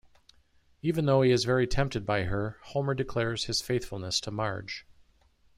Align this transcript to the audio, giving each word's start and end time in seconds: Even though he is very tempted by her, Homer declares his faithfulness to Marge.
Even 0.81 1.05
though 1.05 1.21
he 1.21 1.29
is 1.29 1.45
very 1.45 1.67
tempted 1.67 2.07
by 2.07 2.23
her, 2.23 2.57
Homer 2.63 2.95
declares 2.95 3.43
his 3.43 3.61
faithfulness 3.61 4.19
to 4.21 4.31
Marge. 4.31 4.83